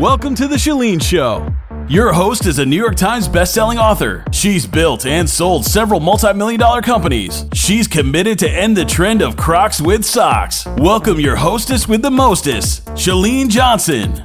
[0.00, 1.46] Welcome to The Chalene Show.
[1.86, 4.24] Your host is a New York Times bestselling author.
[4.32, 7.44] She's built and sold several multi-million dollar companies.
[7.52, 10.64] She's committed to end the trend of Crocs with socks.
[10.78, 14.24] Welcome your hostess with the mostest, Chalene Johnson.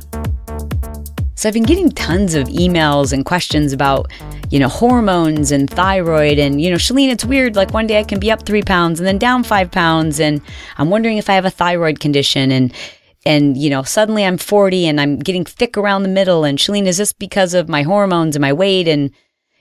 [1.35, 4.09] So I've been getting tons of emails and questions about,
[4.51, 6.39] you know, hormones and thyroid.
[6.39, 7.57] And, you know, Chalene, it's weird.
[7.57, 10.21] Like one day I can be up three pounds and then down five pounds.
[10.21, 10.39] And
[10.77, 12.53] I'm wondering if I have a thyroid condition.
[12.53, 12.73] And,
[13.25, 16.87] and you know suddenly i'm 40 and i'm getting thick around the middle and chalene
[16.87, 19.11] is this because of my hormones and my weight and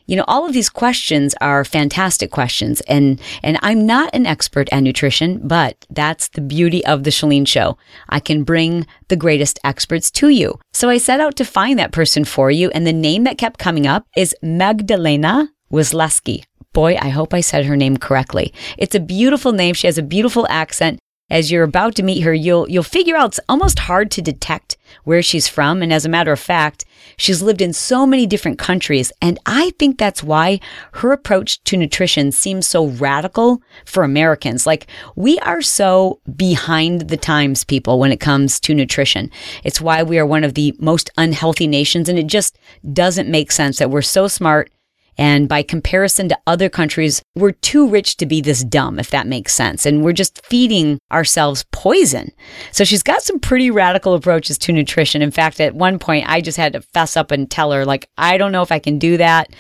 [0.07, 4.69] you know all of these questions are fantastic questions and and i'm not an expert
[4.73, 7.77] at nutrition but that's the beauty of the chalene show
[8.11, 11.93] i can bring the greatest experts to you so i set out to find that
[11.93, 16.45] person for you and the name that kept coming up is magdalena Wszelaki.
[16.73, 18.53] Boy, I hope I said her name correctly.
[18.77, 19.75] It's a beautiful name.
[19.75, 20.99] She has a beautiful accent
[21.31, 24.77] as you're about to meet her, you'll you'll figure out it's almost hard to detect
[25.05, 25.83] where she's from.
[25.83, 26.85] And as a matter of fact,
[27.17, 29.11] she's lived in so many different countries.
[29.23, 30.61] And I think that's why
[30.93, 34.67] her approach to nutrition seems so radical for Americans.
[34.67, 34.87] Like
[35.17, 39.31] we are so behind the times people when it comes to nutrition.
[39.65, 42.09] It's why we are one of the most unhealthy nations.
[42.09, 42.59] And it just
[42.93, 44.71] doesn't make sense that we're so smart
[45.17, 49.27] and by comparison to other countries, we're too rich to be this dumb, if that
[49.27, 49.87] makes sense.
[49.87, 52.33] And we're just feeding ourselves poison.
[52.73, 55.23] So she's got some pretty radical approaches to nutrition.
[55.23, 58.09] In fact, at one point, I just had to fess up and tell her, like,
[58.17, 59.51] I don't know if I can do that.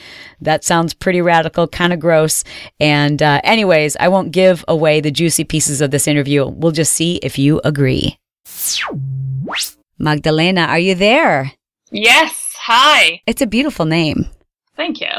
[0.40, 2.44] That sounds pretty radical, kind of gross.
[2.80, 6.46] And, uh, anyways, I won't give away the juicy pieces of this interview.
[6.46, 8.18] We'll just see if you agree.
[9.98, 11.52] Magdalena, are you there?
[11.90, 12.54] Yes.
[12.62, 13.22] Hi.
[13.26, 14.26] It's a beautiful name.
[14.76, 15.10] Thank you.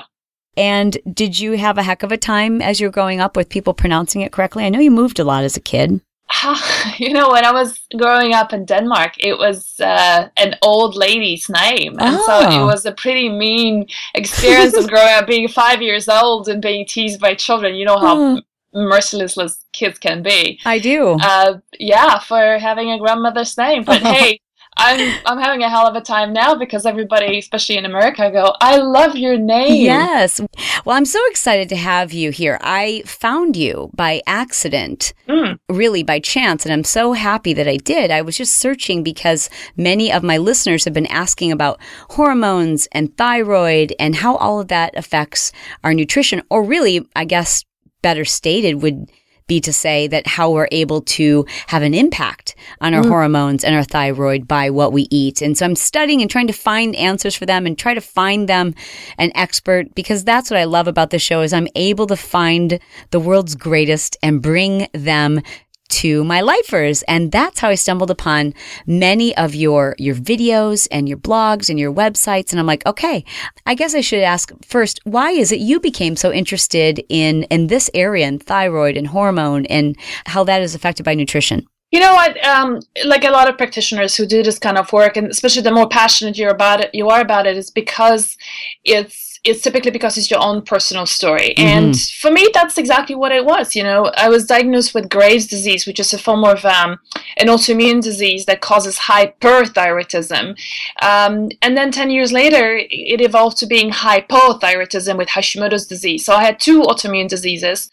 [0.58, 3.50] And did you have a heck of a time as you were growing up with
[3.50, 4.66] people pronouncing it correctly?
[4.66, 6.02] I know you moved a lot as a kid.
[6.98, 11.50] You know, when I was growing up in Denmark, it was uh, an old lady's
[11.50, 11.98] name.
[12.00, 12.26] And oh.
[12.26, 12.66] so it oh.
[12.66, 17.20] was a pretty mean experience of growing up, being five years old and being teased
[17.20, 17.76] by children.
[17.76, 18.42] You know how oh.
[18.74, 19.36] merciless
[19.74, 20.60] kids can be.
[20.64, 21.18] I do.
[21.22, 23.84] Uh, yeah, for having a grandmother's name.
[23.84, 24.40] But hey,
[24.78, 28.54] I'm I'm having a hell of a time now because everybody, especially in America, go,
[28.62, 29.84] I love your name.
[29.86, 30.42] Yes.
[30.84, 32.60] Well, I'm so excited to have you here.
[32.62, 35.58] I found you by accident, mm.
[35.70, 38.12] really by chance, and I'm so happy that I did.
[38.12, 43.16] I was just searching because many of my listeners have been asking about hormones and
[43.18, 45.52] thyroid and how all of that affects
[45.84, 47.64] our nutrition, or really, I guess
[48.02, 49.10] better stated would
[49.48, 53.10] be to say that how we're able to have an impact on our mm.
[53.10, 55.42] hormones and our thyroid by what we eat.
[55.42, 58.50] And so I'm studying and trying to find answers for them and try to find
[58.50, 58.74] them
[59.20, 62.80] an expert because that's what I love about the show is I'm able to find
[63.12, 65.42] the world's greatest and bring them
[65.90, 67.04] to my lifers.
[67.04, 68.54] And that's how I stumbled upon
[68.86, 72.52] many of your, your videos and your blogs and your websites.
[72.52, 73.24] And I'm like, okay,
[73.66, 77.68] I guess I should ask first, why is it you became so interested in, in
[77.68, 79.96] this area in thyroid and hormone and
[80.26, 81.66] how that is affected by nutrition?
[81.92, 82.44] You know what?
[82.46, 85.72] Um, like a lot of practitioners who do this kind of work, and especially the
[85.72, 88.38] more passionate you're about it, you are about it, is because
[88.84, 91.54] it's it's typically because it's your own personal story.
[91.58, 91.68] Mm-hmm.
[91.68, 93.76] And for me, that's exactly what it was.
[93.76, 96.98] You know, I was diagnosed with Graves' disease, which is a form of um,
[97.38, 100.58] an autoimmune disease that causes hyperthyroidism.
[101.02, 106.26] Um, and then 10 years later, it evolved to being hypothyroidism with Hashimoto's disease.
[106.26, 107.92] So I had two autoimmune diseases.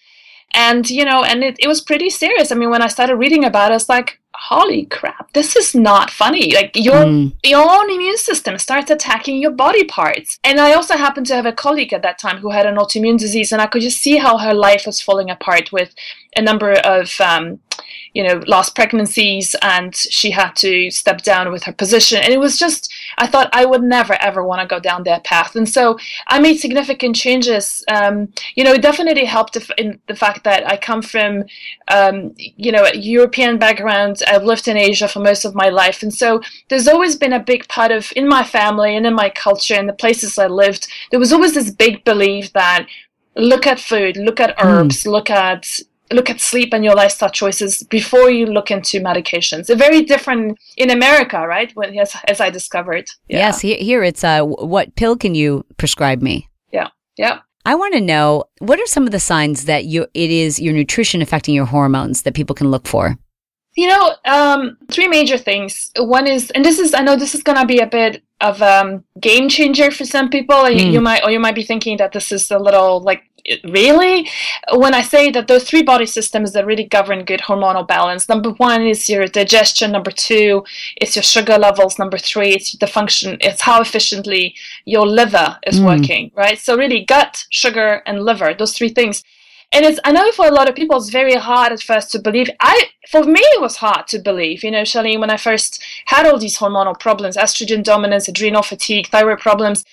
[0.54, 2.50] And, you know, and it, it was pretty serious.
[2.50, 6.10] I mean, when I started reading about it, it's like, holy crap, this is not
[6.10, 6.54] funny.
[6.54, 7.32] Like your mm.
[7.44, 10.38] your own immune system starts attacking your body parts.
[10.44, 13.18] And I also happened to have a colleague at that time who had an autoimmune
[13.18, 15.94] disease, and I could just see how her life was falling apart with
[16.36, 17.60] a number of um,
[18.14, 22.40] you know lost pregnancies and she had to step down with her position and it
[22.40, 25.54] was just i thought i would never ever want to go down that path.
[25.56, 25.98] And so
[26.28, 30.76] i made significant changes um, you know it definitely helped in the fact that i
[30.76, 31.44] come from
[31.88, 34.22] um, you know a european background.
[34.26, 36.02] I've lived in asia for most of my life.
[36.02, 39.30] And so there's always been a big part of in my family and in my
[39.30, 42.86] culture and the places i lived there was always this big belief that
[43.36, 45.10] look at food look at herbs mm.
[45.10, 45.80] look at
[46.14, 49.66] look at sleep and your lifestyle choices before you look into medications.
[49.66, 51.74] They're very different in America, right?
[51.74, 53.06] When, as, as I discovered.
[53.28, 53.38] Yeah.
[53.38, 56.48] Yes, here it's uh, what pill can you prescribe me?
[56.72, 57.40] Yeah, yeah.
[57.64, 60.74] I want to know what are some of the signs that you it is your
[60.74, 63.16] nutrition affecting your hormones that people can look for.
[63.74, 65.92] You know, um, three major things.
[65.96, 68.60] One is, and this is, I know this is going to be a bit of
[68.60, 70.56] a um, game changer for some people.
[70.56, 70.78] Mm.
[70.78, 73.22] You, you might, or you might be thinking that this is a little like
[73.64, 74.28] really?
[74.74, 78.50] When i say that those three body systems that really govern good hormonal balance number
[78.50, 80.64] one is your digestion number two
[81.00, 84.54] is your sugar levels number three it's the function it's how efficiently
[84.84, 85.86] your liver is mm.
[85.86, 86.58] working right?
[86.58, 89.24] So really gut sugar and liver those three things.
[89.74, 92.18] And it's i know for a lot of people it's very hard at first to
[92.18, 92.48] believe.
[92.60, 94.62] I for me it was hard to believe.
[94.62, 99.08] You know Chalene, when i first had all these hormonal problems estrogen dominance adrenal fatigue
[99.08, 99.84] thyroid problems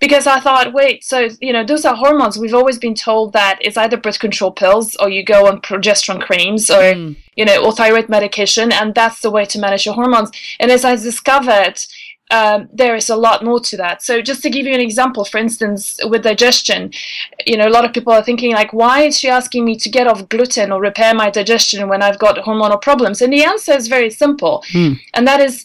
[0.00, 2.38] because I thought, wait, so you know, those are hormones.
[2.38, 6.20] We've always been told that it's either birth control pills or you go on progesterone
[6.20, 7.16] creams or mm.
[7.36, 10.30] you know, or thyroid medication, and that's the way to manage your hormones.
[10.60, 11.80] And as I discovered,
[12.30, 14.02] um, there is a lot more to that.
[14.02, 16.92] So just to give you an example, for instance, with digestion,
[17.46, 19.88] you know, a lot of people are thinking like, why is she asking me to
[19.88, 23.22] get off gluten or repair my digestion when I've got hormonal problems?
[23.22, 25.00] And the answer is very simple, mm.
[25.14, 25.64] and that is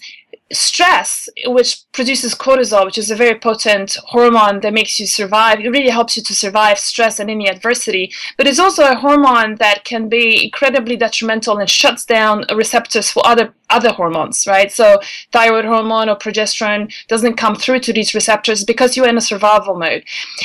[0.53, 5.59] stress, which produces cortisol, which is a very potent hormone that makes you survive.
[5.59, 8.13] It really helps you to survive stress and any adversity.
[8.38, 13.25] But it's also a hormone that can be incredibly detrimental and shuts down receptors for
[13.25, 14.71] other other hormones, right?
[14.71, 14.99] So
[15.31, 19.75] thyroid hormone or progesterone doesn't come through to these receptors because you're in a survival
[19.75, 20.03] mode.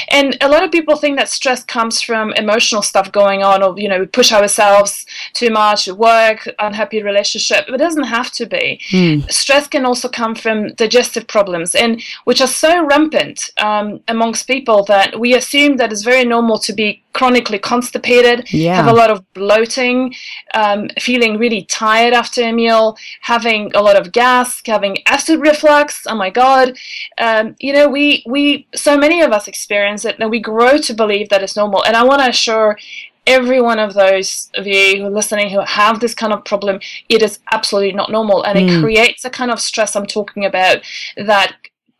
[0.09, 3.79] And a lot of people think that stress comes from emotional stuff going on, or
[3.79, 7.69] you know, we push ourselves too much, work, unhappy relationship.
[7.69, 8.81] It doesn't have to be.
[8.91, 9.31] Mm.
[9.31, 14.85] Stress can also come from digestive problems, and which are so rampant um, amongst people
[14.85, 18.77] that we assume that it's very normal to be chronically constipated, yeah.
[18.77, 20.15] have a lot of bloating,
[20.55, 26.07] um, feeling really tired after a meal, having a lot of gas, having acid reflux.
[26.07, 26.79] Oh my God!
[27.19, 30.95] Um, you know, we we so many of us experience it, and we grow to
[30.95, 31.85] believe that it's normal.
[31.85, 32.79] And I want to assure
[33.27, 36.79] every one of those of you who are listening who have this kind of problem,
[37.09, 38.69] it is absolutely not normal, and mm.
[38.69, 40.79] it creates a kind of stress I'm talking about
[41.17, 41.57] that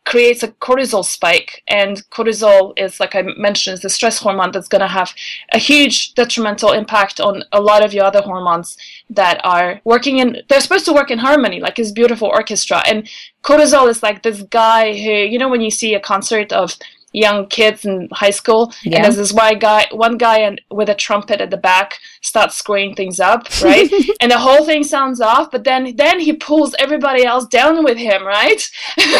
[0.09, 4.67] creates a cortisol spike and cortisol is like i mentioned is the stress hormone that's
[4.67, 5.13] going to have
[5.53, 8.75] a huge detrimental impact on a lot of your other hormones
[9.09, 12.81] that are working in they're supposed to work in harmony like this beautiful orchestra.
[12.87, 13.07] And
[13.43, 16.75] cortisol is like this guy who you know when you see a concert of
[17.11, 18.97] young kids in high school yeah.
[18.97, 22.55] and there's this one guy one guy and with a trumpet at the back starts
[22.55, 23.91] screwing things up right
[24.21, 27.97] and the whole thing sounds off but then then he pulls everybody else down with
[27.97, 28.69] him right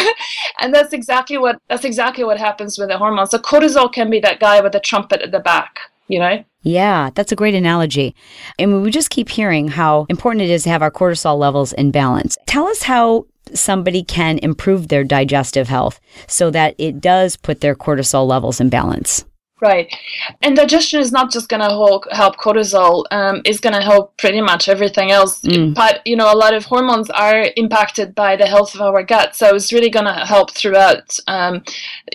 [0.60, 4.20] and that's exactly what that's exactly what happens with the hormones so cortisol can be
[4.20, 8.14] that guy with the trumpet at the back you know yeah, that's a great analogy.
[8.58, 11.90] And we just keep hearing how important it is to have our cortisol levels in
[11.90, 12.36] balance.
[12.46, 17.74] Tell us how somebody can improve their digestive health so that it does put their
[17.74, 19.24] cortisol levels in balance.
[19.60, 19.94] Right.
[20.40, 21.68] And digestion is not just going to
[22.14, 25.42] help cortisol, um, it's going to help pretty much everything else.
[25.42, 25.74] Mm.
[25.74, 29.36] But, you know, a lot of hormones are impacted by the health of our gut.
[29.36, 31.62] So it's really going to help throughout um,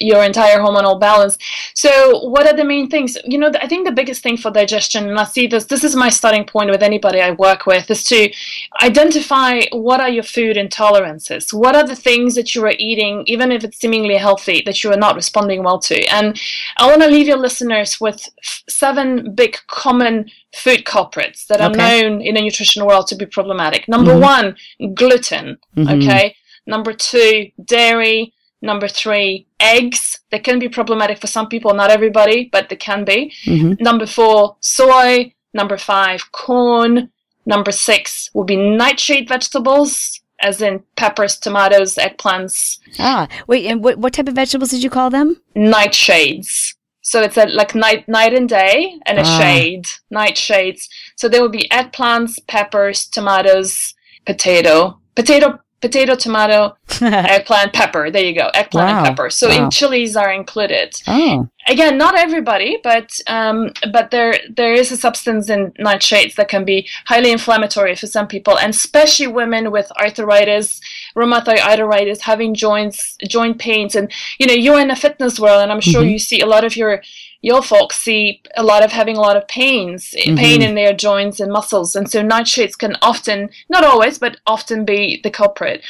[0.01, 1.37] your entire hormonal balance.
[1.75, 3.15] So, what are the main things?
[3.25, 5.95] You know, I think the biggest thing for digestion, and I see this, this is
[5.95, 8.33] my starting point with anybody I work with, is to
[8.81, 11.53] identify what are your food intolerances?
[11.53, 14.91] What are the things that you are eating, even if it's seemingly healthy, that you
[14.91, 16.01] are not responding well to?
[16.11, 16.39] And
[16.77, 18.27] I want to leave you your listeners with
[18.69, 22.01] seven big common food culprits that are okay.
[22.01, 23.87] known in the nutrition world to be problematic.
[23.87, 24.55] Number mm-hmm.
[24.81, 25.57] one, gluten.
[25.75, 26.01] Mm-hmm.
[26.01, 26.35] Okay.
[26.65, 28.33] Number two, dairy.
[28.61, 30.19] Number three, eggs.
[30.31, 33.33] They can be problematic for some people, not everybody, but they can be.
[33.45, 33.83] Mm-hmm.
[33.83, 35.33] Number four, soy.
[35.53, 37.11] Number five, corn.
[37.45, 42.79] Number six will be nightshade vegetables, as in peppers, tomatoes, eggplants.
[42.97, 45.39] Ah, wait, and what, what type of vegetables did you call them?
[45.55, 46.74] Nightshades.
[47.05, 49.39] So it's a like night night and day and a ah.
[49.39, 50.89] shade, night shades.
[51.15, 53.93] So there will be eggplants, peppers, tomatoes,
[54.25, 58.09] potato, potato, potato, tomato, eggplant, pepper.
[58.09, 58.97] There you go, eggplant wow.
[58.97, 59.29] and pepper.
[59.29, 59.65] So wow.
[59.65, 60.95] in chilies are included.
[61.05, 61.47] Oh.
[61.67, 66.65] Again, not everybody, but um, but there there is a substance in nightshades that can
[66.65, 70.81] be highly inflammatory for some people, and especially women with arthritis
[71.15, 75.71] rheumatoid arthritis, having joints, joint pains, and you know you're in a fitness world, and
[75.71, 76.11] I'm sure mm-hmm.
[76.11, 77.01] you see a lot of your
[77.41, 80.35] your folks see a lot of having a lot of pains, mm-hmm.
[80.35, 84.83] pain in their joints and muscles, and so nightshades can often, not always, but often
[84.85, 85.83] be the culprit.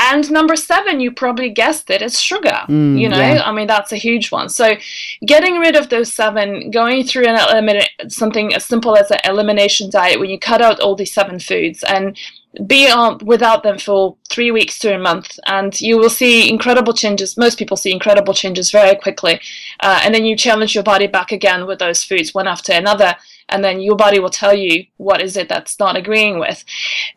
[0.00, 2.60] And number seven, you probably guessed it, is sugar.
[2.68, 3.42] Mm, you know, yeah.
[3.44, 4.48] I mean, that's a huge one.
[4.48, 4.76] So
[5.26, 9.90] getting rid of those seven, going through an eliminate something as simple as an elimination
[9.90, 12.16] diet when you cut out all these seven foods and
[12.66, 16.92] be on without them for three weeks to a month and you will see incredible
[16.92, 17.36] changes.
[17.36, 19.40] Most people see incredible changes very quickly
[19.80, 23.14] uh, and then you challenge your body back again with those foods one after another
[23.48, 26.64] and then your body will tell you what is it that's not agreeing with.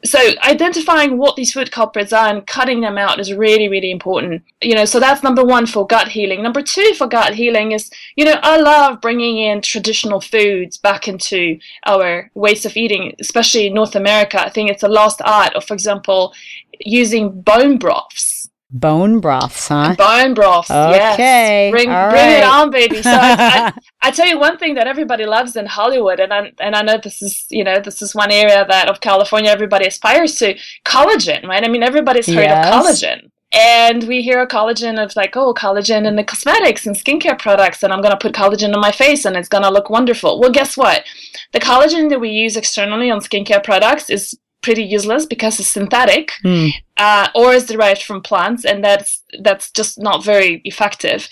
[0.04, 4.44] So identifying what these food culprits are and cutting them out is really really important.
[4.62, 6.42] You know so that's number one for gut healing.
[6.44, 11.08] Number two for gut healing is you know i love bringing in traditional foods back
[11.08, 14.44] into our ways of eating especially in north america.
[14.44, 16.34] I think it's a lost art of for example
[16.80, 18.31] using bone broths
[18.74, 19.96] Bone broths, huh?
[19.98, 21.72] Bone broths, Okay, yes.
[21.72, 23.02] Bring, all bring it on, baby.
[23.02, 26.52] So I, I, I tell you one thing that everybody loves in Hollywood, and I,
[26.60, 29.88] and I know this is you know this is one area that of California everybody
[29.88, 31.64] aspires to collagen, right?
[31.64, 32.66] I mean everybody's heard Yes.
[32.66, 33.30] of collagen.
[33.54, 37.92] And we hear collagen of like, oh, collagen in the cosmetics and skincare products, and
[37.92, 40.40] I'm gonna put collagen on my face and it's gonna look wonderful.
[40.40, 41.04] Well, guess what?
[41.52, 46.32] The collagen that we use externally on skincare products is pretty useless because it's synthetic
[46.44, 46.68] Hmm.
[46.98, 51.28] uh, or is derived from plants, and that's that's just not very effective.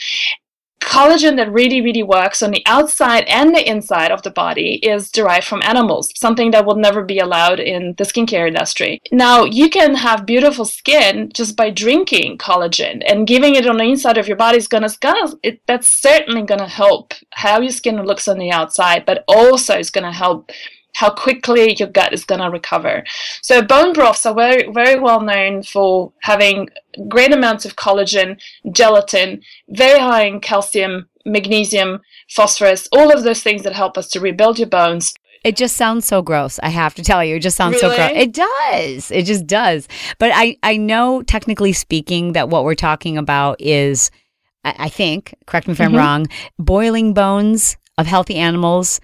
[0.81, 5.11] Collagen that really, really works on the outside and the inside of the body is
[5.11, 9.01] derived from animals, something that will never be allowed in the skincare industry.
[9.11, 13.83] Now, you can have beautiful skin just by drinking collagen and giving it on the
[13.83, 18.01] inside of your body is gonna, gonna it, that's certainly gonna help how your skin
[18.03, 20.49] looks on the outside, but also is gonna help
[20.95, 23.03] how quickly your gut is going to recover.
[23.41, 26.69] So bone broths are very very well known for having
[27.07, 28.39] great amounts of collagen,
[28.71, 34.19] gelatin, very high in calcium, magnesium, phosphorus, all of those things that help us to
[34.19, 35.13] rebuild your bones.
[35.45, 36.59] It just sounds so gross.
[36.61, 38.11] I have to tell you, it just sounds so gross.
[38.13, 39.09] It does.
[39.09, 39.87] It just does.
[40.17, 44.11] But I, I know, technically speaking, that what we're talking about is,
[44.65, 45.97] I, I think, correct me if I'm Mhm.
[45.97, 46.27] wrong,
[46.57, 48.99] boiling bones of healthy animals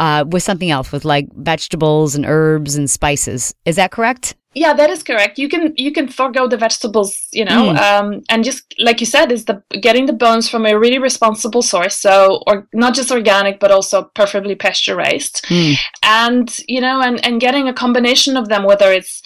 [0.00, 3.54] uh, with something else, with like vegetables and herbs and spices.
[3.66, 4.34] Is that correct?
[4.54, 5.38] Yeah, that is correct.
[5.38, 9.30] You can you can forego the vegetables, you know, um, and just like you said,
[9.30, 11.96] is the getting the bones from a really responsible source.
[11.96, 15.44] So, or not just organic, but also preferably pasture raised.
[15.50, 15.76] Mm.
[16.02, 19.22] and you know and and getting a combination of them whether it's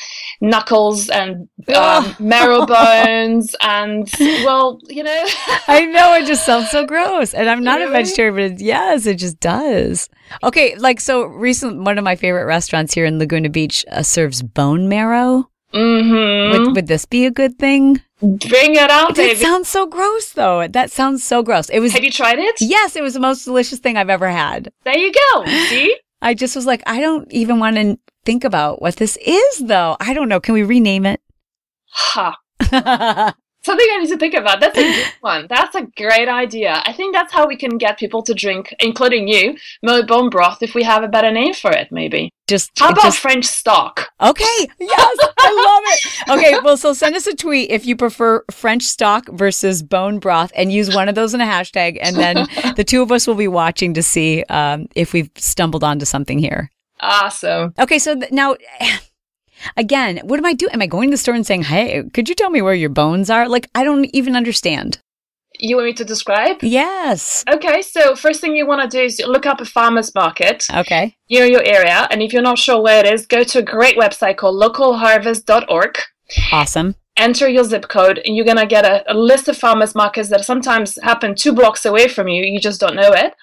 [0.48, 4.10] knuckles and um, marrow bones and
[4.44, 5.24] well you know
[5.68, 9.06] I know it just sounds so gross, and I'm not a vegetarian, but it, yes,
[9.06, 10.08] it just does.
[10.42, 14.42] Okay, like so, recent one of my favorite restaurants here in Laguna Beach uh, serves
[14.42, 15.48] bone marrow.
[15.72, 18.00] hmm Would, would this be a good thing?
[18.20, 20.66] bring it out That baby sounds so gross, though.
[20.68, 21.68] That sounds so gross.
[21.68, 21.92] It was.
[21.92, 24.72] have you tried it Yes, it was the most delicious thing I've ever had.
[24.84, 28.80] there you go see I just was like, I don't even want to think about
[28.82, 29.96] what this is, though.
[30.00, 30.40] I don't know.
[30.40, 31.20] Can we rename it?
[31.94, 36.82] ha something i need to think about that's a good one that's a great idea
[36.86, 39.56] i think that's how we can get people to drink including you
[40.06, 43.18] bone broth if we have a better name for it maybe just how about just-
[43.18, 44.44] french stock Okay.
[44.78, 46.30] Yes, I love it.
[46.30, 50.52] Okay, well, so send us a tweet if you prefer French stock versus bone broth,
[50.54, 53.34] and use one of those in a hashtag, and then the two of us will
[53.34, 56.70] be watching to see um, if we've stumbled onto something here.
[57.04, 58.56] Awesome Okay, so th- now.
[59.76, 60.72] Again, what am I doing?
[60.74, 62.90] Am I going to the store and saying, "Hey, could you tell me where your
[62.90, 64.98] bones are?" Like, I don't even understand.
[65.60, 67.44] you want me to describe Yes.
[67.48, 71.16] Okay, so first thing you want to do is look up a farmer's market Okay.
[71.30, 72.08] near your area.
[72.10, 75.98] And if you're not sure where it is, go to a great website called localharvest.org.
[76.52, 76.96] Awesome.
[77.16, 80.28] Enter your zip code, and you're going to get a, a list of farmers markets
[80.30, 82.44] that sometimes happen two blocks away from you.
[82.44, 83.34] You just don't know it.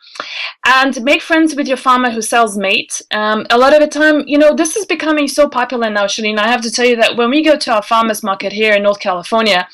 [0.65, 3.01] And make friends with your farmer who sells meat.
[3.11, 6.37] Um, a lot of the time, you know, this is becoming so popular now, Chalene.
[6.37, 8.83] I have to tell you that when we go to our farmer's market here in
[8.83, 9.67] North California,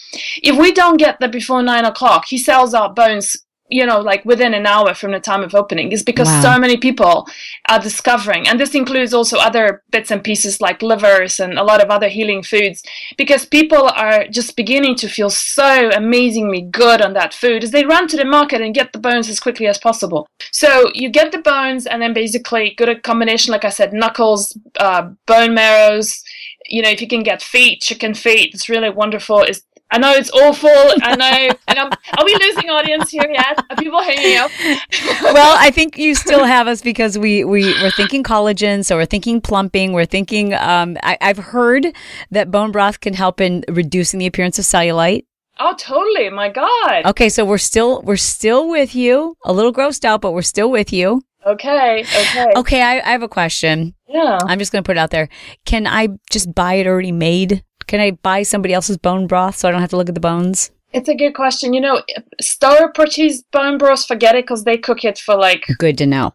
[0.44, 3.36] if we don't get there before nine o'clock, he sells our bones,
[3.70, 5.92] you know, like within an hour from the time of opening.
[5.92, 6.42] is because Wow.
[6.42, 7.28] so many people
[7.70, 11.84] are discovering, and this includes also other bits and pieces like livers and a lot
[11.84, 12.84] of other healing foods,
[13.18, 17.86] because people are just beginning to feel so amazingly good on that food as they
[17.86, 20.28] run to the market and get the bones as quickly as possible.
[20.52, 24.58] So you get the bones, and then basically good a combination, like I said, knuckles,
[24.80, 26.24] uh, bone marrows.
[26.70, 29.42] You know, if you can get feet, chicken feet, it's really wonderful.
[29.42, 30.70] It's I know it's awful.
[31.01, 31.56] I know.
[31.67, 33.63] And I'm, are we losing audience here yet?
[33.70, 34.51] Are people hanging up?
[35.24, 39.06] well, I think you still have us because we we we're thinking collagen, so we're
[39.06, 40.53] thinking plumping, we're thinking.
[40.53, 41.88] Um, I, I've heard
[42.32, 45.25] that bone broth can help in reducing the appearance of cellulite.
[45.60, 46.29] Oh, totally.
[46.29, 47.06] My God.
[47.06, 49.36] Okay, so we're still we're still with you.
[49.46, 51.22] A little grossed out, but we're still with you.
[51.46, 52.01] Okay.
[52.01, 52.48] Okay.
[52.58, 53.96] Okay, I, I have a question.
[54.08, 54.38] Yeah.
[54.46, 55.29] I'm just going to put it out there.
[55.65, 59.67] Can I just buy it already made Can I buy somebody else's bone broth so
[59.67, 60.72] I don't have to look at the bones?
[60.94, 61.74] It's a good question.
[61.74, 62.01] You know,
[62.41, 66.34] store purchased bone broth, forget it because they cook it for like Good to know.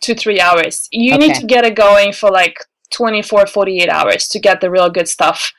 [0.00, 0.88] two, three hours.
[0.92, 1.28] You Okay.
[1.28, 2.58] need to get it going for like
[2.90, 5.52] 24, 48 hours to get the real good stuff.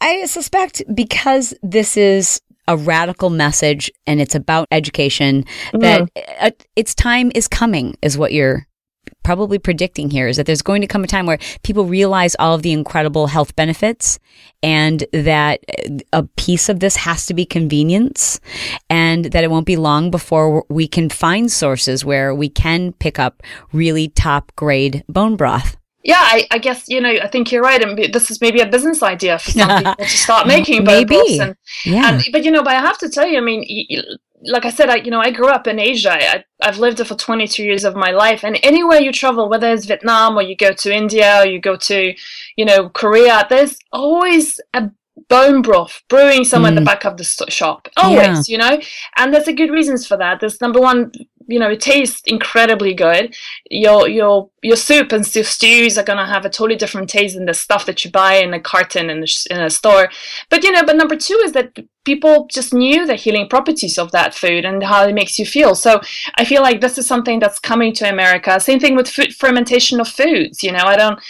[0.00, 6.08] I suspect because this is a radical message and it's about education that
[6.40, 8.66] uh, its time is coming is what you're
[9.22, 12.54] probably predicting here is that there's going to come a time where people realize all
[12.54, 14.18] of the incredible health benefits
[14.62, 15.60] and that
[16.12, 18.40] a piece of this has to be convenience
[18.88, 23.18] and that it won't be long before we can find sources where we can pick
[23.18, 25.76] up really top grade bone broth.
[26.04, 27.80] Yeah, I, I guess, you know, I think you're right.
[27.80, 31.38] And this is maybe a business idea for some people to start making bone Maybe.
[31.38, 32.14] and Yeah.
[32.14, 33.64] And, but you know, but I have to tell you, I mean,
[34.44, 36.12] like I said, I, you know, I grew up in Asia.
[36.12, 39.70] I, I've lived there for 22 years of my life, and anywhere you travel, whether
[39.72, 42.14] it's Vietnam or you go to India or you go to,
[42.56, 44.90] you know, Korea, there's always a
[45.28, 46.86] bone broth brewing somewhere in the Mm.
[46.86, 47.86] back of the shop.
[47.96, 48.80] Always, you know,
[49.16, 50.40] and there's a good reasons for that.
[50.40, 51.12] There's number one,
[51.46, 53.34] you know, it tastes incredibly good.
[53.70, 57.54] Your your your soup and stews are gonna have a totally different taste than the
[57.54, 60.08] stuff that you buy in a carton in the in a store.
[60.50, 64.10] But you know, but number two is that people just knew the healing properties of
[64.12, 65.74] that food and how it makes you feel.
[65.74, 66.00] So
[66.36, 68.58] I feel like this is something that's coming to America.
[68.58, 70.62] Same thing with food fermentation of foods.
[70.62, 71.20] You know, I don't.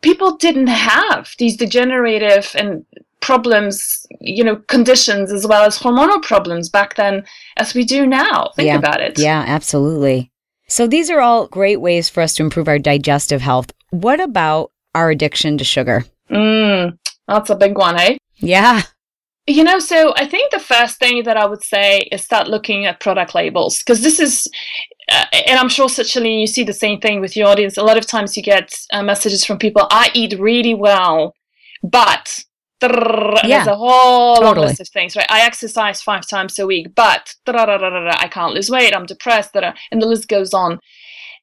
[0.00, 2.84] People didn't have these degenerative and
[3.20, 7.24] problems, you know, conditions as well as hormonal problems back then
[7.56, 8.50] as we do now.
[8.56, 8.76] Think Yeah.
[8.76, 9.18] about it.
[9.18, 10.30] Yeah, absolutely.
[10.68, 13.72] So these are all great ways for us to improve our digestive health.
[13.90, 16.04] What about our addiction to sugar?
[16.30, 18.16] Mm, that's a big one, eh?
[18.36, 18.82] Yeah.
[19.46, 22.84] You know, so I think the first thing that I would say is start looking
[22.84, 24.46] at product labels because this is,
[25.10, 27.78] uh, and I'm sure, Chalene, you see the same thing with your audience.
[27.78, 31.34] A lot of times you get uh, messages from people, I eat really well,
[31.82, 32.44] but.
[32.82, 34.68] And Yeah, there's a whole totally.
[34.68, 35.30] list of things, right?
[35.30, 38.94] I exercise five times a week, but I can't lose weight.
[38.94, 40.78] I'm depressed, and the list goes on.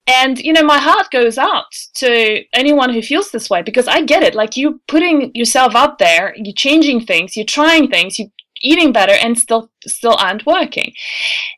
[0.08, 4.02] And you know, my heart goes out to anyone who feels this way because I
[4.02, 4.36] get it.
[4.36, 8.30] Like you putting yourself out there, you're changing things, you're trying things, you're
[8.62, 10.94] eating better, and still still aren't working.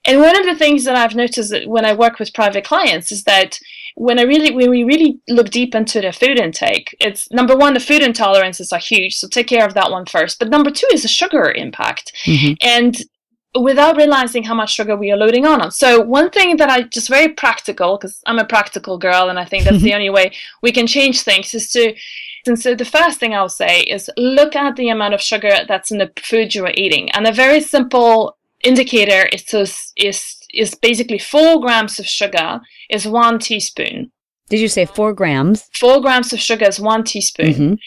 [0.06, 3.12] And one of the things that I've noticed that when I work with private clients
[3.12, 3.60] is that
[3.98, 7.74] when I really when we really look deep into their food intake, it's number one,
[7.74, 10.38] the food intolerances are huge, so take care of that one first.
[10.38, 12.14] But number two is the sugar impact.
[12.26, 12.54] Mm-hmm.
[12.62, 12.96] And
[13.60, 15.72] without realizing how much sugar we are loading on.
[15.72, 19.46] So one thing that I just very practical because I'm a practical girl and I
[19.46, 19.96] think that's the mm-hmm.
[19.96, 20.32] only way
[20.62, 21.96] we can change things is to
[22.46, 25.92] and so the first thing I'll say is look at the amount of sugar that's
[25.92, 27.10] in the food you are eating.
[27.12, 33.08] And a very simple indicator is to, is is basically four grams of sugar is
[33.08, 34.12] one teaspoon.
[34.50, 35.70] Did you say four grams?
[35.74, 37.78] Four grams of sugar is one teaspoon Mhm.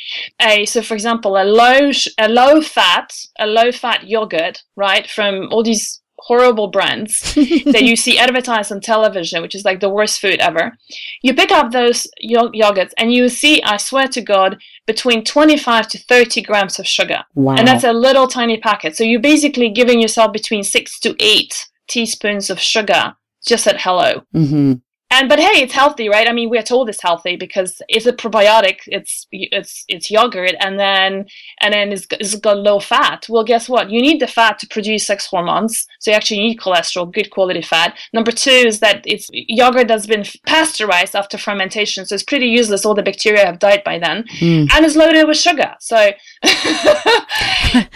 [0.42, 5.08] a so for example a low sh- a low fat a low fat yogurt right
[5.08, 7.12] from all these horrible brands
[7.74, 10.76] that you see advertised on television which is like the worst food ever
[11.22, 15.88] you pick up those yo- yogurts and you see i swear to god between 25
[15.88, 17.54] to 30 grams of sugar Wow.
[17.56, 21.66] and that's a little tiny packet so you're basically giving yourself between 6 to 8
[21.90, 23.14] teaspoons of sugar
[23.46, 24.72] just at hello hmm
[25.12, 26.28] and but hey, it's healthy, right?
[26.28, 28.76] I mean, we're told it's healthy because it's a probiotic.
[28.86, 31.26] It's it's it's yogurt, and then
[31.60, 33.26] and then it's, it's got low fat.
[33.28, 33.90] Well, guess what?
[33.90, 37.60] You need the fat to produce sex hormones, so you actually need cholesterol, good quality
[37.62, 37.98] fat.
[38.12, 42.86] Number two is that it's yogurt that's been pasteurized after fermentation, so it's pretty useless.
[42.86, 44.72] All the bacteria have died by then, Mm.
[44.72, 45.74] and it's loaded with sugar.
[45.80, 46.12] So,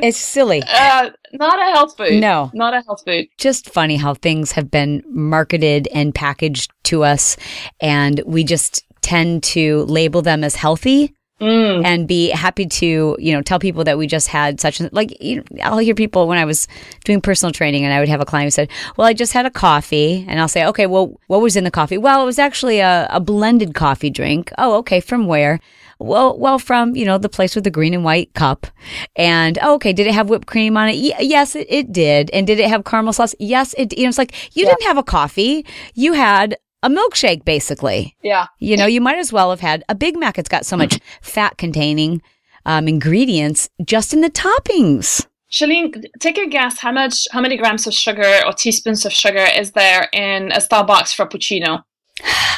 [0.00, 0.62] It's silly.
[0.62, 2.20] uh, not a health food.
[2.20, 2.50] No.
[2.54, 3.26] not a health food.
[3.38, 7.36] Just funny how things have been marketed and packaged to us,
[7.80, 11.84] and we just tend to label them as healthy Mm.
[11.84, 15.16] and be happy to you know tell people that we just had such a like
[15.22, 16.66] you know, I'll hear people when I was
[17.04, 19.46] doing personal training and I would have a client who said, "Well, I just had
[19.46, 22.40] a coffee," and I'll say, "Okay, well, what was in the coffee?" Well, it was
[22.40, 24.50] actually a, a blended coffee drink.
[24.58, 25.60] Oh, okay, from where?
[26.00, 28.68] Well, well, from you know the place with the green and white cup,
[29.16, 30.96] and oh, okay, did it have whipped cream on it?
[30.96, 33.34] Y- yes, it, it did, and did it have caramel sauce?
[33.40, 33.96] Yes, it.
[33.96, 38.16] You know, it's like you didn't have a coffee, you had a milkshake, basically.
[38.22, 38.46] Yeah.
[38.58, 40.38] You know, you might as well have had a Big Mac.
[40.38, 42.22] It's got so much fat containing
[42.64, 45.26] um, ingredients just in the toppings.
[45.50, 49.46] Chalene, take a guess how much, how many grams of sugar or teaspoons of sugar
[49.56, 51.82] is there in a Starbucks Frappuccino?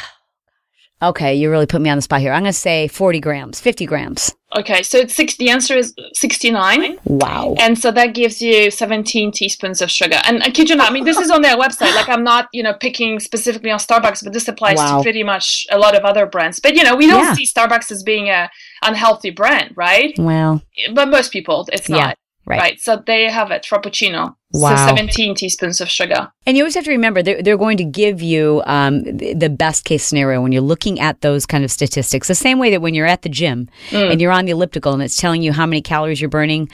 [1.01, 2.31] Okay, you really put me on the spot here.
[2.31, 4.35] I'm going to say 40 grams, 50 grams.
[4.55, 5.37] Okay, so it's six.
[5.37, 6.97] The answer is sixty-nine.
[7.05, 7.55] Wow.
[7.57, 10.17] And so that gives you 17 teaspoons of sugar.
[10.25, 11.95] And I kid you not, I mean, this is on their website.
[11.95, 14.97] Like, I'm not, you know, picking specifically on Starbucks, but this applies Wow.
[14.97, 16.59] to pretty much a lot of other brands.
[16.59, 17.33] But, you know, we don't Yeah.
[17.33, 18.49] see Starbucks as being a
[18.83, 20.13] unhealthy brand, right?
[20.17, 20.61] Well,
[20.93, 22.13] But most people, it's Yeah,
[22.47, 22.59] not.
[22.59, 22.79] right.
[22.79, 24.35] So they have it, Frappuccino.
[24.53, 24.75] Wow.
[24.87, 26.29] So 17 teaspoons of sugar.
[26.45, 29.49] And you always have to remember they're, they're going to give you um, the the
[29.49, 32.27] best case scenario when you're looking at those kind of statistics.
[32.27, 34.11] The same way that when you're at the gym Mm.
[34.11, 36.67] and you're on the elliptical and it's telling you how many calories you're burning,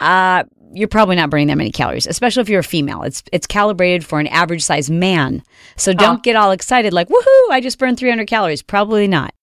[0.00, 3.02] uh, you're probably not burning that many calories, especially if you're a female.
[3.02, 5.42] It's it's calibrated for an average size man.
[5.76, 6.22] So don't Oh.
[6.22, 8.62] get all excited like, woohoo, I just burned 300 calories.
[8.62, 9.34] Probably not.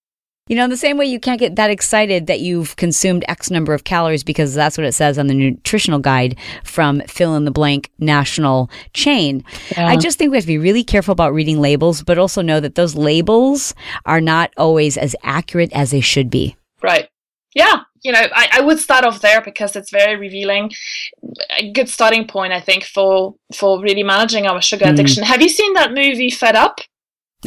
[0.47, 3.49] You know, in the same way you can't get that excited that you've consumed X
[3.49, 7.45] number of calories because that's what it says on the nutritional guide from fill in
[7.45, 9.43] the blank national chain.
[9.75, 12.60] I just think we have to be really careful about reading labels, but also know
[12.60, 13.73] that those labels
[14.05, 16.55] are not always as accurate as they should be.
[16.84, 17.10] Right.
[17.55, 17.81] Yeah.
[18.03, 20.71] You know, I, I would start off there because it's very revealing.
[21.58, 24.91] A good starting point, I think, for for really managing our sugar Mm.
[24.91, 25.23] addiction.
[25.23, 26.81] Have you seen that movie Fed Up?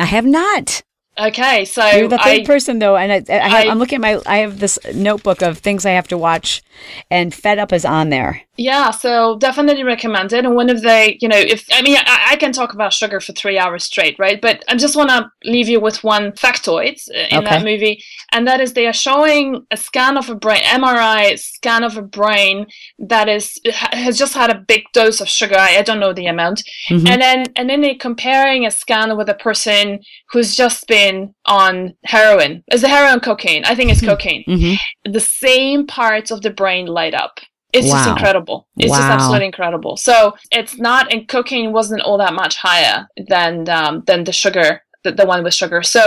[0.01, 0.83] I have not.
[1.19, 4.21] Okay, so You're the third I, person though, and I, I I'm looking at my.
[4.25, 6.63] I have this notebook of things I have to watch,
[7.11, 8.43] and Fed Up is on there.
[8.57, 10.45] Yeah, so definitely recommend it.
[10.45, 13.21] And one of the, you know, if I mean, I, I can talk about sugar
[13.21, 14.41] for three hours straight, right?
[14.41, 18.03] But I just want to leave you with one factoid uh, in that movie,
[18.33, 22.03] and that is they are showing a scan of a brain, MRI scan of a
[22.03, 22.67] brain
[22.99, 23.59] that is
[23.93, 25.57] has just had a big dose of sugar.
[25.57, 27.09] I, I don't know the amount, Mhm.
[27.09, 30.01] and then and then they're comparing a scan with a person
[30.31, 31.08] who's just been
[31.47, 32.53] on heroin.
[32.73, 33.65] Is it heroin, cocaine?
[33.65, 35.13] I think it's cocaine Mm-hmm.
[35.13, 37.35] the same parts of the brain light up.
[37.73, 38.67] It's just incredible.
[38.79, 39.97] It's just absolutely incredible.
[39.99, 40.15] So
[40.59, 44.69] it's not, and cocaine wasn't all that much higher than um, than the sugar,
[45.05, 45.83] the, the one with sugar.
[45.83, 46.03] So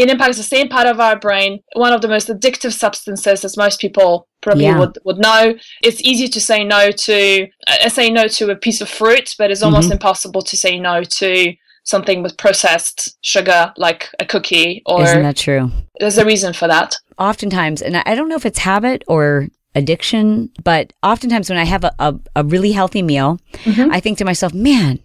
[0.00, 1.60] it impacts the same part of our brain.
[1.84, 4.78] One of the most addictive substances, as most people probably Yeah.
[4.80, 5.54] would, would know.
[5.88, 9.50] It's easy to say no to, uh, say no to a piece of fruit, but
[9.52, 9.92] it's almost Mhm.
[9.96, 15.36] impossible to say no to something with processed sugar like a cookie or Isn't that
[15.36, 15.70] true?
[16.00, 16.96] there's a reason for that.
[17.18, 21.84] oftentimes, and I don't know if it's habit or addiction, but oftentimes when I have
[21.84, 23.90] a, a, a really healthy meal, Mhm.
[23.92, 24.98] I think to myself, man,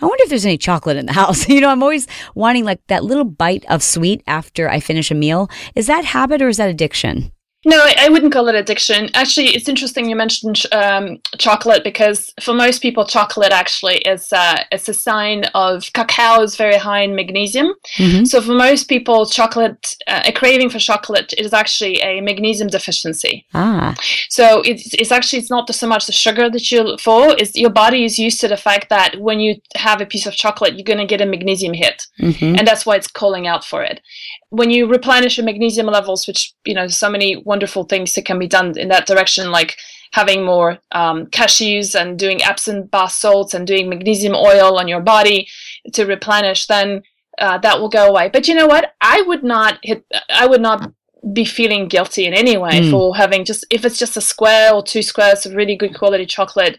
[0.00, 1.48] I wonder if there's any chocolate in the house.
[1.48, 5.14] you know, I'm always wanting like that little bite of sweet after I finish a
[5.14, 5.48] meal.
[5.74, 7.32] Is that habit or is that addiction?
[7.64, 9.08] No, I, I wouldn't call it addiction.
[9.14, 14.58] Actually, it's interesting you mentioned um, chocolate because for most people, chocolate actually is uh,
[14.70, 17.72] it's a sign of cacao is very high in magnesium.
[17.96, 18.26] Mhm.
[18.26, 23.46] So for most people, chocolate uh, a craving for chocolate is actually a magnesium deficiency.
[23.54, 23.94] Ah,
[24.28, 27.70] So it's, it's actually it's not so much the sugar that you for is your
[27.70, 30.84] body is used to the fact that when you have a piece of chocolate, you're
[30.84, 34.00] going to get a magnesium hit hmm and that's why it's calling out for it.
[34.50, 38.38] When you replenish your magnesium levels, which you know, so many wonderful things that can
[38.44, 39.76] be done in that direction, like
[40.12, 45.00] having more um, cashews and doing Epsom bath salts and doing magnesium oil on your
[45.14, 45.46] body
[45.92, 47.02] to replenish, then
[47.44, 48.28] uh, that will go away.
[48.32, 48.84] But you know what?
[49.00, 50.04] I would not hit.
[50.42, 50.80] I would not
[51.32, 52.90] be feeling guilty in any way Mm.
[52.90, 56.26] for having just if it's just a square or two squares of really good quality
[56.26, 56.78] chocolate.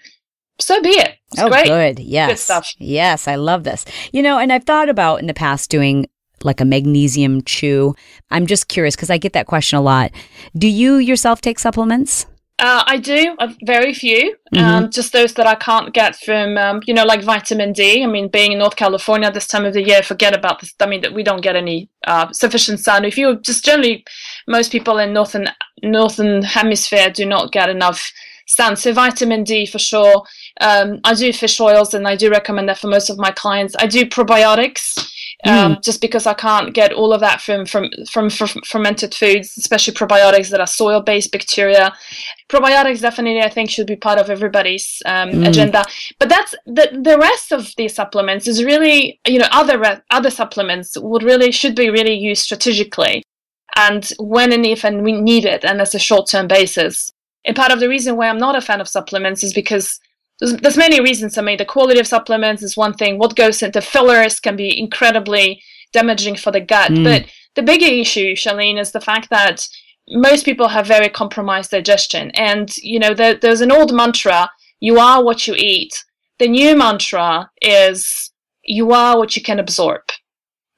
[0.60, 1.12] So be it.
[1.32, 1.66] It's oh, great.
[1.68, 2.00] good.
[2.00, 2.42] Yes.
[2.42, 2.74] stuff.
[2.78, 3.84] Yes, I love this.
[4.14, 6.08] You know, and I've thought about in the past doing
[6.44, 7.96] like a magnesium chew.
[8.32, 10.12] I'm just curious because I get that question a lot.
[10.58, 12.26] Do you yourself take supplements?
[12.58, 14.34] Uh, I do, uh, very few.
[14.54, 14.64] Mm-hmm.
[14.64, 18.02] Um, just those that I can't get from, um, you know, like vitamin D.
[18.02, 20.74] I mean, being in North California this time of the year, forget about this.
[20.80, 23.04] I mean, that we don't get any uh, sufficient sun.
[23.04, 24.06] If you just generally,
[24.48, 25.50] most people in northern
[25.84, 28.10] northern hemisphere do not get enough
[28.48, 28.78] sun.
[28.78, 30.24] So vitamin D for sure.
[30.62, 33.76] Um, I do fish oils, and I do recommend that for most of my clients.
[33.80, 35.12] I do probiotics.
[35.46, 39.58] Um, just because I can't get all of that from from from, from fermented foods,
[39.58, 41.94] especially probiotics that are soil-based bacteria.
[42.50, 45.48] Probiotics definitely i think should be part of everybody's um, Mm.
[45.48, 45.84] agenda.
[46.20, 50.30] But that's the the rest of the supplements is really you know other re- other
[50.30, 53.24] supplements would really should be really used strategically
[53.76, 57.12] and when and if and we need it and as a short-term basis.
[57.46, 60.00] And part of the reason why i'm not a fan of supplements is because
[60.40, 61.38] there's, there's many reasons.
[61.38, 63.18] I mean the quality of supplements is one thing.
[63.18, 65.62] What goes into fillers can be incredibly
[65.94, 66.92] damaging for the gut.
[66.92, 67.04] Mm.
[67.04, 69.68] but the bigger issue chalene is the fact that
[70.10, 72.32] most people have very compromised digestion.
[72.32, 74.50] And you know there, there's an old mantra
[74.82, 75.94] you are what you eat.
[76.38, 78.32] The new mantra is
[78.64, 80.02] you are what you can absorb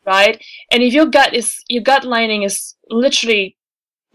[0.07, 0.41] right?
[0.71, 3.57] And if your gut is your gut lining is literally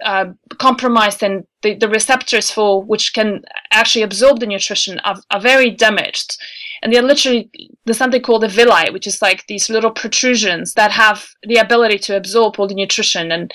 [0.04, 0.26] uh,
[0.58, 5.70] compromised and the, the receptors for which can actually absorb the nutrition are, are very
[5.70, 6.36] damaged.
[6.82, 7.50] And they're literally
[7.84, 11.98] there's something called the villi which is like these little protrusions that have the ability
[11.98, 13.30] to absorb all the nutrition.
[13.30, 13.52] And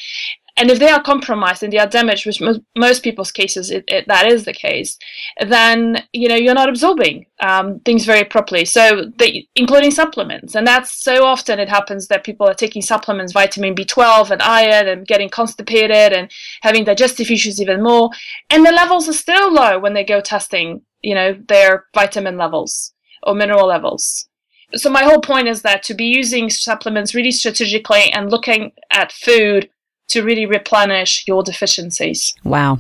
[0.58, 3.84] and if they are compromised and they are damaged, which most, most people's cases it,
[3.88, 4.98] it, that is the case,
[5.46, 8.65] then you know you're not absorbing um, things very properly.
[8.65, 9.12] So,
[9.56, 14.32] including supplements, and that's so often it happens that people are taking supplements, vitamin B12
[14.32, 18.10] and iron, and getting constipated and having digestive issues even more,
[18.50, 22.93] and the levels are still low when they go testing, you know, their vitamin levels
[23.24, 24.28] or mineral levels.
[24.74, 29.13] So my whole point is that to be using supplements really strategically and looking at
[29.13, 29.70] food
[30.10, 32.34] to really replenish your deficiencies.
[32.43, 32.80] Wow.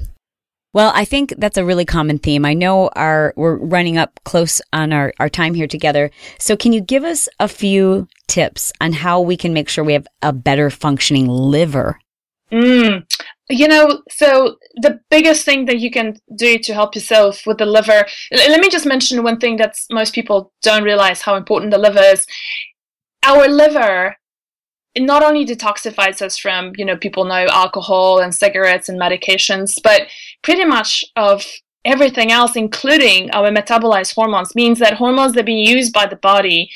[0.73, 2.45] Well, I think that's a really common theme.
[2.45, 6.11] I know our we're running up close on our, our time here together.
[6.39, 9.93] So can you give us a few tips on how we can make sure we
[9.93, 11.99] have a better functioning liver?
[12.51, 13.05] Mm.
[13.49, 17.65] You know, so the biggest thing that you can do to help yourself with the
[17.65, 21.77] liver, let me just mention one thing that most people don't realize how important the
[21.77, 22.25] liver is.
[23.23, 24.15] Our liver
[25.05, 30.03] not only detoxifies us from, you know, people know alcohol and cigarettes and medications, but
[30.41, 31.45] pretty much of
[31.85, 36.15] everything else, including our metabolized hormones, means that hormones that are being used by the
[36.17, 36.69] body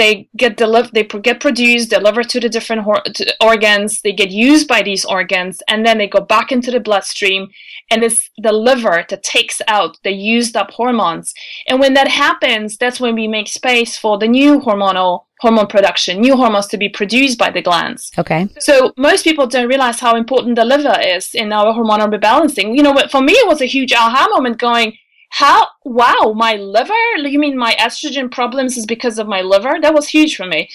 [0.00, 4.30] they get delivered they get produced delivered to the different hor- to organs they get
[4.30, 7.48] used by these organs and then they go back into the bloodstream
[7.90, 11.34] and it's the liver that takes out the used up hormones.
[11.68, 16.20] And when that happens that's when we make space for the new hormonal hormone production
[16.20, 18.10] new hormones to be produced by the glands.
[18.18, 18.48] Okay.
[18.58, 22.76] So most people don't realize how important the liver is in our hormonal rebalancing.
[22.76, 24.96] You know for me it was a huge aha moment going
[25.30, 25.68] how?
[25.84, 26.92] Wow my liver?
[27.16, 29.78] You mean my estrogen problems is because of my liver?
[29.80, 30.68] That was huge for me.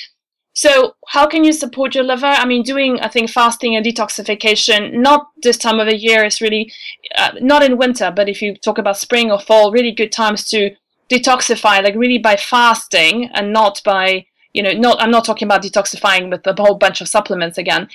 [0.53, 2.25] So how can you support your liver?
[2.25, 6.41] I mean doing i think fasting and detoxification not this time of the year is
[6.41, 6.71] really
[7.15, 10.49] uh, not in winter but if you talk about spring or fall really good times
[10.49, 10.71] to
[11.11, 14.25] detoxify like really by fasting and not by
[14.55, 17.87] you know not i'm not talking about detoxifying with a whole bunch of supplements again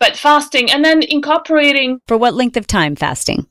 [0.00, 3.46] but fasting and then incorporating for what length of time fasting?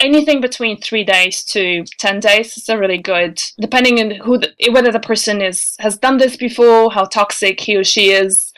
[0.00, 4.52] Anything between three days to 10 days is a really good depending on who the,
[4.70, 8.52] whether the person is has done this before how toxic he or she is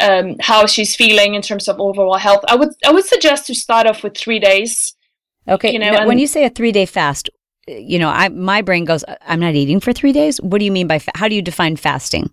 [0.00, 2.44] um, how she's feeling in terms of overall health.
[2.48, 4.94] I would i would suggest to start off with three days.
[5.48, 7.30] Okay you know now, when you say a three day fast
[7.66, 10.72] you know i my brain goes i'm not eating for three days what do you
[10.72, 12.30] mean by fa- how do you define fasting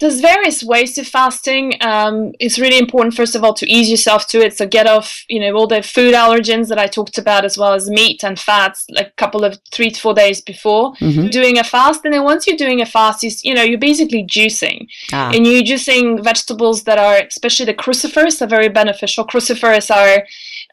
[0.00, 1.74] there's various ways to fasting.
[1.80, 4.56] Um, it's really important, first of all, to ease yourself to it.
[4.56, 7.74] So get off, you know, all the food allergens that I talked about, as well
[7.74, 11.28] as meat and fats, like a couple of three to four days before mm-hmm.
[11.28, 12.04] doing a fast.
[12.04, 15.32] And then once you're doing a fast, you, you know, you're basically juicing, ah.
[15.34, 19.24] and you're juicing vegetables that are, especially the crucifers, are very beneficial.
[19.24, 20.24] Crucifers are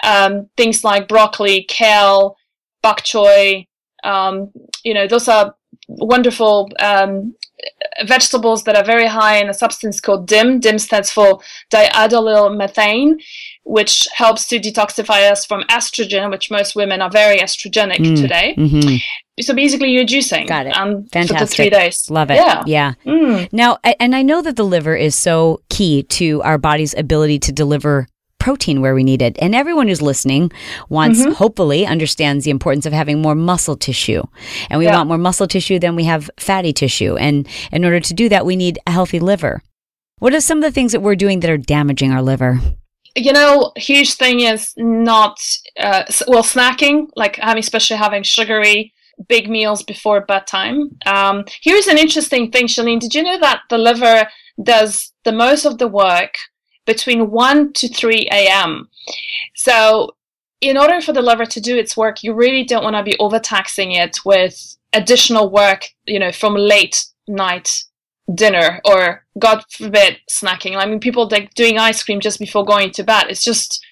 [0.03, 2.37] um, things like broccoli, kale,
[2.85, 3.67] bok choy.
[4.03, 4.51] Um,
[4.83, 5.55] you know, those are
[5.87, 7.33] wonderful um,
[8.05, 10.59] vegetables that are very high in a substance called DIM.
[10.59, 11.39] DIM stands for
[11.71, 13.19] diindolyl methane,
[13.63, 18.21] which helps to detoxify us from estrogen, which most women are very estrogenic mm.
[18.21, 18.55] today.
[18.57, 18.97] Mm-hmm.
[19.41, 20.47] So basically, you're juicing.
[20.47, 20.77] Got it.
[20.77, 21.37] Um, Fantastic.
[21.37, 22.09] For the three days.
[22.09, 22.35] Love it.
[22.35, 22.63] Yeah.
[22.65, 22.93] Yeah.
[23.05, 23.51] Mm.
[23.51, 27.51] Now, and I know that the liver is so key to our body's ability to
[27.51, 28.07] deliver
[28.45, 29.35] protein where we need it.
[29.39, 30.51] And everyone who's listening
[30.87, 31.31] wants, mm-hmm.
[31.31, 34.21] hopefully, understands the importance of having more muscle tissue.
[34.69, 34.95] And we yeah.
[34.95, 37.17] want more muscle tissue than we have fatty tissue.
[37.17, 39.63] And in order to do that, we need a healthy liver.
[40.19, 42.59] What are some of the things that we're doing that are damaging our liver?
[43.15, 45.39] you know, huge thing is not
[45.79, 48.93] uh, well snacking, like having especially having sugary
[49.27, 50.89] big meals before bedtime.
[51.05, 52.99] Um, here's an interesting thing, Chalene.
[52.99, 54.27] Did you know that the liver
[54.61, 56.33] does the most of the work
[56.85, 58.89] between 1 to 3 a.m.
[59.55, 60.15] So,
[60.61, 63.17] in order for the liver to do its work, you really don't want to be
[63.19, 67.83] overtaxing it with additional work, you know, from late night
[68.33, 70.77] dinner or, God forbid, snacking.
[70.77, 73.25] I mean, people like doing ice cream just before going to bed.
[73.29, 73.85] It's just,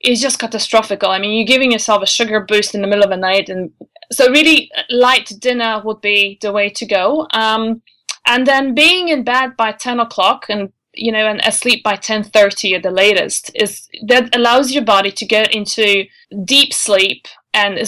[0.00, 1.02] it's just catastrophic.
[1.02, 3.70] I mean, you're giving yourself a sugar boost in the middle of the night, and
[4.12, 7.26] so really light dinner would be the way to go.
[7.32, 7.82] Um,
[8.26, 12.76] and then being in bed by 10 o'clock and you know and asleep by 10:30
[12.76, 16.04] at the latest is that allows your body to get into
[16.44, 17.78] deep sleep and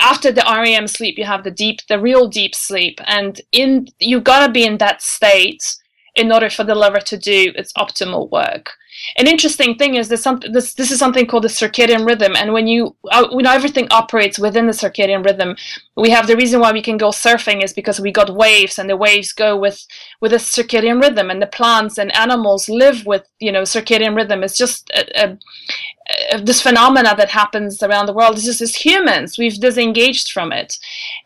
[0.00, 4.20] after the REM sleep you have the deep the real deep sleep and in you
[4.20, 5.76] got to be in that state
[6.14, 8.77] in order for the liver to do its optimal work
[9.16, 12.34] an interesting thing is this, this, this is something called the circadian rhythm.
[12.36, 15.56] And when you uh, when everything operates within the circadian rhythm
[15.98, 18.88] we have the reason why we can go surfing is because we got waves and
[18.88, 19.84] the waves go with
[20.20, 21.28] with a circadian rhythm.
[21.28, 24.44] And the plants and animals live with you know circadian rhythm.
[24.44, 25.38] It's just a, a, a,
[26.42, 30.78] this phenomena that happens around the world it's just as humans we've disengaged from it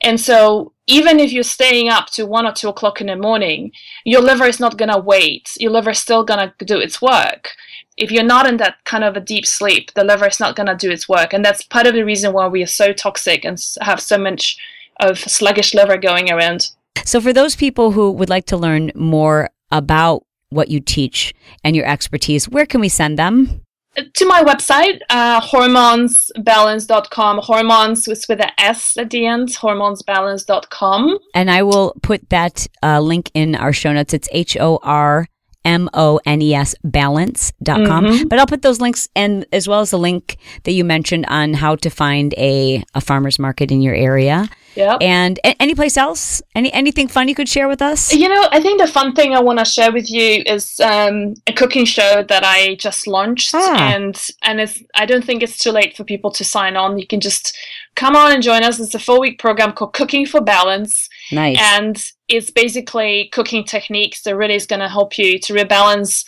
[0.03, 3.71] and so even if you're staying up to one or two o'clock in the morning
[4.05, 7.51] your liver is not to wait your liver is still to do its work
[7.97, 10.77] if you're not in that kind of a deep sleep, the liver is not to
[10.77, 11.33] do its work.
[11.33, 14.57] And that's part of the reason why we are so toxic and have so much
[15.01, 16.71] of sluggish liver going around.
[17.05, 21.75] So, for those people who would like to learn more about what you teach and
[21.75, 23.62] your expertise, where can we send them?
[23.95, 31.19] To my website, uh, hormonesbalance.com, hormones with, with an S at the end, hormonesbalance.com.
[31.35, 34.15] And I will put that uh, link in our show notes.
[34.15, 35.29] It's H O R
[35.65, 38.05] M O N E S balance.com.
[38.05, 38.29] Mm-hmm.
[38.29, 41.55] But I'll put those links and as well as the link that you mentioned on
[41.55, 44.49] how to find a, a farmer's market in your area.
[44.75, 44.97] Yeah.
[45.01, 46.41] And a- any place else?
[46.55, 48.13] Any anything fun you could share with us?
[48.13, 51.35] You know, I think the fun thing I want to share with you is um,
[51.47, 53.93] a cooking show that I just launched, ah.
[53.93, 56.99] and and it's I don't think it's too late for people to sign on.
[56.99, 57.57] You can just
[57.95, 58.81] come on and join us.
[58.81, 61.09] It's a four week program called Cooking for Balance.
[61.31, 61.59] Nice.
[61.61, 66.25] And it's basically cooking techniques that really is going to help you to rebalance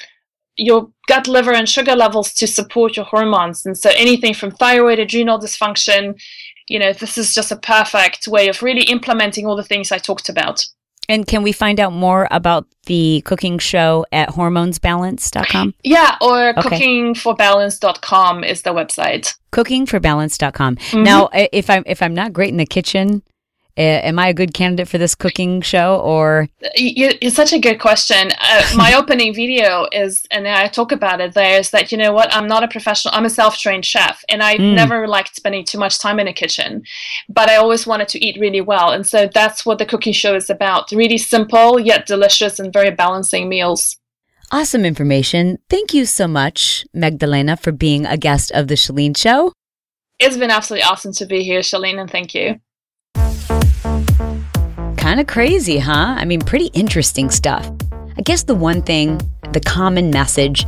[0.56, 3.66] your gut, liver, and sugar levels to support your hormones.
[3.66, 6.20] And so anything from thyroid, adrenal dysfunction,
[6.68, 9.98] you know, this is just a perfect way of really implementing all the things I
[9.98, 10.64] talked about.
[11.08, 15.74] And can we find out more about the cooking show at hormonesbalance.com?
[15.82, 16.62] Yeah, or okay.
[16.62, 19.34] cookingforbalance.com is the website.
[19.52, 20.76] Cookingforbalance.com.
[20.76, 21.02] Mm-hmm.
[21.02, 23.22] Now, if I'm if I'm not great in the kitchen,
[23.76, 26.48] am I a good candidate for this cooking show or?
[26.60, 28.30] It's such a good question.
[28.38, 32.12] Uh, my opening video is, and I talk about it there, is that, you know
[32.12, 34.74] what, I'm not a professional, I'm a self trained chef, and I mm.
[34.74, 36.82] never liked spending too much time in a kitchen,
[37.28, 38.90] but I always wanted to eat really well.
[38.90, 42.90] And so that's what the cooking show is about really simple, yet delicious and very
[42.90, 43.96] balancing meals.
[44.52, 45.58] Awesome information.
[45.68, 49.52] Thank you so much, Magdalena, for being a guest of the Chalene Show.
[50.20, 52.60] It's been absolutely awesome to be here, Chalene, and thank you.
[55.04, 56.16] Kind of crazy, huh?
[56.16, 57.70] I mean, pretty interesting stuff.
[58.16, 59.20] I guess the one thing,
[59.52, 60.64] the common message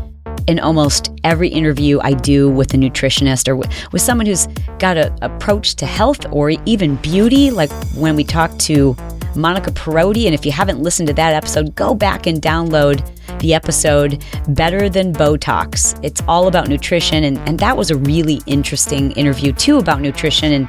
[0.46, 4.46] in almost every interview I do with a nutritionist or with someone who's
[4.78, 8.94] got an approach to health or even beauty, like when we talk to
[9.34, 10.26] Monica Perotti.
[10.26, 13.00] And if you haven't listened to that episode, go back and download
[13.40, 15.98] the episode Better Than Botox.
[16.04, 17.24] It's all about nutrition.
[17.24, 20.52] And, and that was a really interesting interview, too, about nutrition.
[20.52, 20.68] And,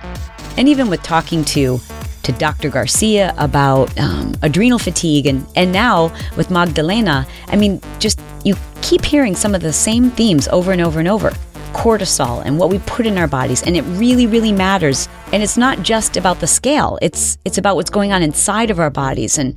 [0.56, 1.82] and even with talking to
[2.28, 2.70] to Dr.
[2.70, 9.06] Garcia about um, adrenal fatigue, and, and now with Magdalena, I mean, just you keep
[9.06, 11.32] hearing some of the same themes over and over and over.
[11.74, 15.08] Cortisol and what we put in our bodies and it really really matters.
[15.32, 18.80] And it's not just about the scale it's it's about what's going on inside of
[18.80, 19.56] our bodies and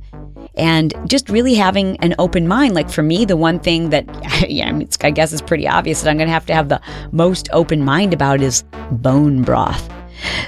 [0.53, 2.75] and just really having an open mind.
[2.75, 4.05] Like for me the one thing that
[4.49, 6.69] yeah I, mean, I guess is pretty obvious that i'm going to have to have
[6.69, 6.81] the
[7.11, 9.89] most open mind about is bone broth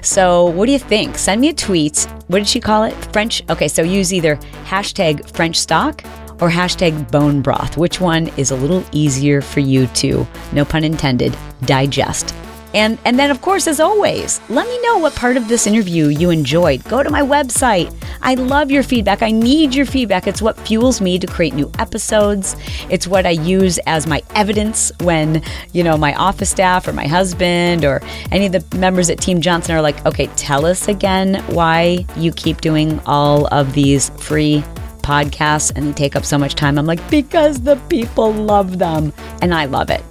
[0.02, 1.18] so, what do you think?
[1.18, 2.08] Send me a tweet.
[2.28, 2.94] What did she call it?
[3.14, 3.44] French.
[3.50, 6.04] Okay, so use either hashtag French stock
[6.42, 7.78] or hashtag bone broth.
[7.78, 12.36] Which one is a little easier for you to, no pun intended, digest?
[12.74, 16.08] And and then of course as always, let me know what part of this interview
[16.08, 16.84] you enjoyed.
[16.86, 17.94] Go to my website.
[18.22, 19.22] I love your feedback.
[19.22, 20.28] I need your feedback.
[20.28, 22.56] It's what fuels me to create new episodes.
[22.90, 27.08] It's what I use as my evidence when, you know, my office staff or my
[27.08, 31.44] husband or any of the members at Team Johnson are like, "Okay, tell us again
[31.48, 34.64] why you keep doing all of these free
[35.02, 39.54] podcasts and take up so much time." I'm like, "Because the people love them." And
[39.54, 40.04] I love it.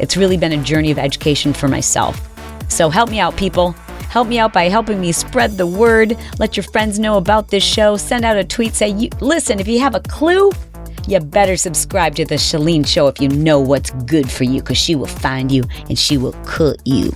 [0.00, 2.20] It's really been a journey of education for myself.
[2.68, 3.72] So help me out, people.
[4.08, 6.16] Help me out by helping me spread the word.
[6.38, 7.96] Let your friends know about this show.
[7.96, 8.74] Send out a tweet.
[8.74, 10.50] Say, listen, if you have a clue,
[11.06, 14.78] you better subscribe to the Chalene Show if you know what's good for you, because
[14.78, 17.14] she will find you and she will cook you.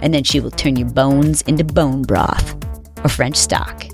[0.00, 2.54] And then she will turn your bones into bone broth
[3.04, 3.86] or French stock.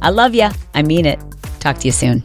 [0.00, 0.52] I love ya.
[0.74, 1.18] I mean it.
[1.58, 2.22] Talk to you soon.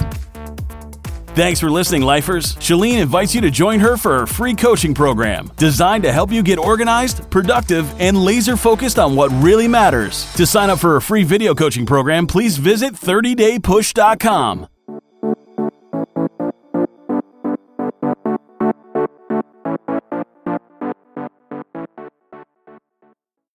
[1.35, 2.55] Thanks for listening, Lifers.
[2.55, 6.41] Chalene invites you to join her for her free coaching program designed to help you
[6.41, 10.33] get organized, productive, and laser focused on what really matters.
[10.35, 14.67] To sign up for her free video coaching program, please visit 30daypush.com.